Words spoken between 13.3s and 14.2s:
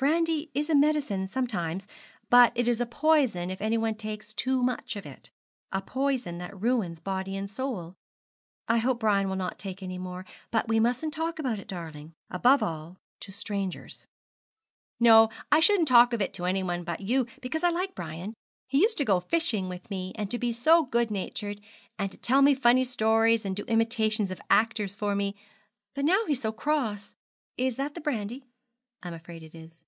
strangers.'